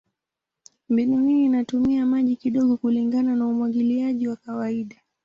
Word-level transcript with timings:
Mbinu 0.89 1.27
hii 1.27 1.45
inatumia 1.45 2.05
maji 2.05 2.35
kidogo 2.35 2.77
kulingana 2.77 3.35
na 3.35 3.47
umwagiliaji 3.47 4.27
wa 4.27 4.35
kawaida. 4.35 4.95